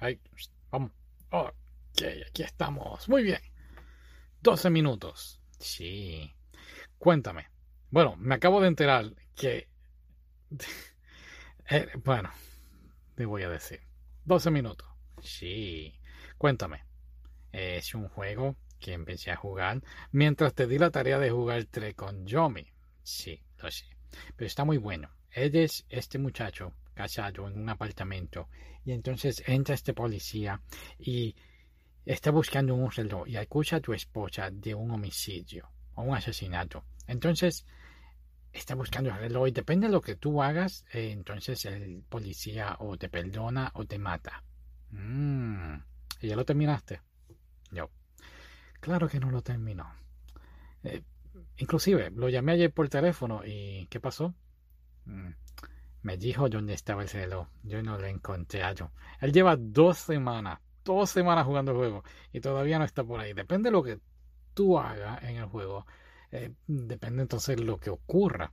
Ahí, 0.00 0.18
vamos. 0.70 0.92
Ok, 1.30 1.52
aquí 2.26 2.42
estamos. 2.42 3.06
Muy 3.08 3.22
bien. 3.22 3.40
12 4.40 4.70
minutos. 4.70 5.42
Sí. 5.58 6.34
Cuéntame. 6.98 7.48
Bueno, 7.90 8.16
me 8.16 8.34
acabo 8.34 8.60
de 8.60 8.68
enterar 8.68 9.14
que... 9.36 9.68
Eh, 11.72 11.86
bueno, 12.02 12.32
te 13.14 13.24
voy 13.24 13.44
a 13.44 13.48
decir. 13.48 13.80
12 14.24 14.50
minutos. 14.50 14.88
Sí. 15.22 15.94
Cuéntame. 16.36 16.82
Es 17.52 17.94
un 17.94 18.08
juego 18.08 18.56
que 18.80 18.92
empecé 18.92 19.30
a 19.30 19.36
jugar 19.36 19.80
mientras 20.10 20.52
te 20.52 20.66
di 20.66 20.78
la 20.78 20.90
tarea 20.90 21.20
de 21.20 21.30
jugar 21.30 21.66
3 21.66 21.94
con 21.94 22.26
Yomi. 22.26 22.66
Sí, 23.04 23.40
lo 23.58 23.70
sé. 23.70 23.84
Pero 24.34 24.48
está 24.48 24.64
muy 24.64 24.78
bueno. 24.78 25.10
Eres 25.30 25.86
este 25.90 26.18
muchacho 26.18 26.74
casado 27.00 27.48
en 27.48 27.58
un 27.58 27.68
apartamento 27.70 28.48
y 28.84 28.92
entonces 28.92 29.42
entra 29.46 29.74
este 29.74 29.94
policía 29.94 30.60
y 30.98 31.34
está 32.04 32.30
buscando 32.30 32.74
un 32.74 32.90
reloj 32.90 33.26
y 33.26 33.36
acusa 33.36 33.76
a 33.76 33.80
tu 33.80 33.94
esposa 33.94 34.50
de 34.50 34.74
un 34.74 34.90
homicidio 34.90 35.70
o 35.94 36.02
un 36.02 36.14
asesinato. 36.14 36.84
Entonces 37.06 37.64
está 38.52 38.74
buscando 38.74 39.10
el 39.10 39.16
reloj 39.16 39.48
y 39.48 39.52
depende 39.52 39.86
de 39.86 39.92
lo 39.92 40.02
que 40.02 40.16
tú 40.16 40.42
hagas, 40.42 40.84
eh, 40.92 41.10
entonces 41.12 41.64
el 41.64 42.02
policía 42.06 42.76
o 42.80 42.98
te 42.98 43.08
perdona 43.08 43.70
o 43.74 43.86
te 43.86 43.98
mata. 43.98 44.42
Mm. 44.90 45.76
¿Y 46.20 46.28
ya 46.28 46.36
lo 46.36 46.44
terminaste? 46.44 47.00
Yo. 47.70 47.88
Claro 48.80 49.08
que 49.08 49.20
no 49.20 49.30
lo 49.30 49.40
terminó. 49.40 49.90
Eh, 50.82 51.02
inclusive, 51.56 52.10
lo 52.10 52.28
llamé 52.28 52.52
ayer 52.52 52.72
por 52.72 52.88
teléfono 52.88 53.42
y 53.46 53.86
¿qué 53.86 54.00
pasó? 54.00 54.34
Mm. 55.06 55.30
Me 56.02 56.16
dijo 56.16 56.48
dónde 56.48 56.74
estaba 56.74 57.02
el 57.02 57.08
reloj. 57.08 57.48
Yo 57.62 57.82
no 57.82 57.98
lo 57.98 58.06
encontré 58.06 58.62
a 58.62 58.72
yo. 58.72 58.90
Él 59.20 59.32
lleva 59.32 59.56
dos 59.56 59.98
semanas, 59.98 60.60
dos 60.84 61.10
semanas 61.10 61.46
jugando 61.46 61.72
el 61.72 61.76
juego 61.76 62.04
y 62.32 62.40
todavía 62.40 62.78
no 62.78 62.84
está 62.84 63.04
por 63.04 63.20
ahí. 63.20 63.32
Depende 63.32 63.68
de 63.68 63.72
lo 63.72 63.82
que 63.82 64.00
tú 64.54 64.78
hagas 64.78 65.22
en 65.22 65.36
el 65.36 65.46
juego. 65.46 65.86
Eh, 66.32 66.52
depende 66.66 67.22
entonces 67.22 67.56
de 67.56 67.64
lo 67.64 67.78
que 67.78 67.90
ocurra. 67.90 68.52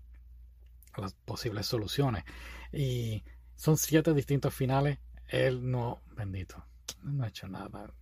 Las 0.98 1.14
posibles 1.14 1.66
soluciones. 1.68 2.24
Y 2.72 3.24
son 3.56 3.78
siete 3.78 4.14
distintos 4.14 4.54
finales. 4.54 5.00
Él 5.28 5.70
no, 5.70 6.02
bendito, 6.16 6.66
no 7.04 7.24
ha 7.24 7.28
hecho 7.28 7.48
nada. 7.48 7.94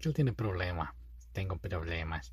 Él 0.00 0.14
tiene 0.14 0.32
problemas. 0.32 0.90
Tengo 1.32 1.56
problemas. 1.56 2.32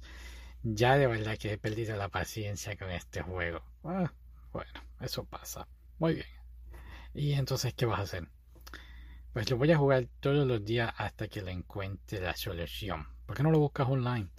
Ya 0.63 0.97
de 0.97 1.07
verdad 1.07 1.37
que 1.37 1.53
he 1.53 1.57
perdido 1.57 1.95
la 1.95 2.09
paciencia 2.09 2.75
con 2.77 2.89
este 2.91 3.21
juego. 3.21 3.61
Ah, 3.83 4.11
bueno, 4.51 4.71
eso 4.99 5.25
pasa. 5.25 5.67
Muy 5.99 6.15
bien. 6.15 6.34
¿Y 7.15 7.31
entonces 7.33 7.73
qué 7.73 7.85
vas 7.85 7.99
a 7.99 8.03
hacer? 8.03 8.27
Pues 9.31 9.49
lo 9.49 9.55
voy 9.55 9.71
a 9.71 9.77
jugar 9.77 10.07
todos 10.19 10.45
los 10.45 10.63
días 10.65 10.93
hasta 10.97 11.29
que 11.29 11.41
le 11.41 11.51
encuentre 11.51 12.19
la 12.19 12.35
solución. 12.35 13.07
¿Por 13.25 13.37
qué 13.37 13.43
no 13.43 13.51
lo 13.51 13.59
buscas 13.59 13.87
online? 13.87 14.29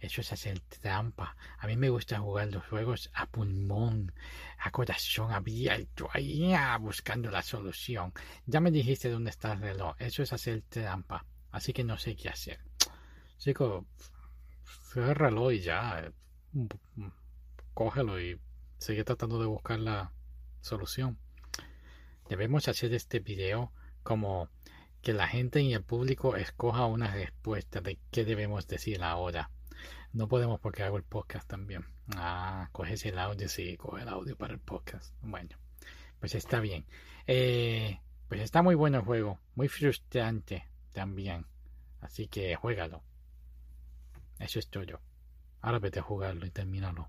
Eso 0.00 0.20
es 0.20 0.32
hacer 0.32 0.58
trampa. 0.60 1.36
A 1.58 1.68
mí 1.68 1.76
me 1.76 1.88
gusta 1.88 2.18
jugar 2.18 2.52
los 2.52 2.66
juegos 2.66 3.10
a 3.14 3.26
pulmón, 3.26 4.12
a 4.58 4.72
corazón 4.72 5.32
abierto, 5.32 6.08
ahí 6.12 6.52
ah, 6.52 6.76
buscando 6.78 7.30
la 7.30 7.42
solución. 7.42 8.12
Ya 8.44 8.60
me 8.60 8.72
dijiste 8.72 9.08
dónde 9.08 9.30
está 9.30 9.52
el 9.52 9.60
reloj. 9.60 9.94
Eso 9.98 10.24
es 10.24 10.32
hacer 10.32 10.62
trampa. 10.68 11.24
Así 11.52 11.72
que 11.72 11.84
no 11.84 11.96
sé 11.96 12.16
qué 12.16 12.28
hacer. 12.28 12.58
Chico, 13.38 13.86
reloj 14.94 15.52
y 15.52 15.60
ya. 15.60 16.12
Cógelo 17.72 18.20
y 18.20 18.40
sigue 18.78 19.04
tratando 19.04 19.38
de 19.38 19.46
buscar 19.46 19.78
la 19.78 20.12
solución. 20.60 21.18
Debemos 22.28 22.66
hacer 22.68 22.92
este 22.92 23.20
video 23.20 23.72
como 24.02 24.48
que 25.00 25.12
la 25.12 25.28
gente 25.28 25.60
y 25.62 25.72
el 25.72 25.84
público 25.84 26.34
escoja 26.34 26.86
una 26.86 27.12
respuesta 27.14 27.80
de 27.80 27.98
qué 28.10 28.24
debemos 28.24 28.66
decir 28.66 29.02
ahora. 29.04 29.50
No 30.12 30.26
podemos 30.26 30.58
porque 30.58 30.82
hago 30.82 30.96
el 30.96 31.04
podcast 31.04 31.48
también. 31.48 31.84
Ah, 32.16 32.68
coges 32.72 33.04
el 33.06 33.18
audio, 33.18 33.48
sí, 33.48 33.76
coge 33.76 34.02
el 34.02 34.08
audio 34.08 34.36
para 34.36 34.54
el 34.54 34.60
podcast. 34.60 35.14
Bueno, 35.22 35.56
pues 36.18 36.34
está 36.34 36.58
bien. 36.58 36.86
Eh, 37.28 38.00
pues 38.28 38.40
está 38.40 38.62
muy 38.62 38.74
bueno 38.74 38.98
el 38.98 39.04
juego, 39.04 39.38
muy 39.54 39.68
frustrante 39.68 40.66
también. 40.92 41.46
Así 42.00 42.26
que 42.26 42.56
juégalo. 42.56 43.02
Eso 44.40 44.58
es 44.58 44.68
todo. 44.68 45.00
Ahora 45.60 45.78
vete 45.78 46.00
a 46.00 46.02
jugarlo 46.02 46.46
y 46.46 46.50
termínalo. 46.50 47.08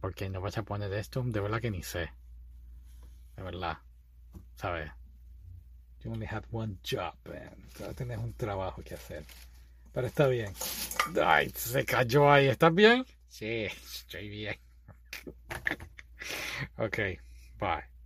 Porque 0.00 0.28
no 0.28 0.42
vas 0.42 0.58
a 0.58 0.62
poner 0.62 0.92
esto, 0.92 1.22
de 1.22 1.40
verdad 1.40 1.60
que 1.60 1.70
ni 1.70 1.82
sé. 1.82 2.12
De 3.36 3.42
verdad. 3.42 3.78
¿Sabes? 4.58 4.90
You 6.02 6.12
only 6.12 6.26
had 6.26 6.44
one 6.50 6.78
job, 6.82 7.14
man. 7.24 7.94
Tienes 7.96 8.18
un 8.18 8.32
trabajo 8.34 8.82
que 8.82 8.94
hacer. 8.94 9.24
Pero 9.92 10.06
está 10.06 10.26
bien. 10.26 10.52
Ay, 11.24 11.50
se 11.54 11.84
cayó 11.84 12.30
ahí. 12.30 12.48
¿Estás 12.48 12.74
bien? 12.74 13.04
Sí, 13.28 13.64
estoy 13.64 14.28
bien. 14.28 14.56
ok, 16.76 16.98
bye. 17.58 17.97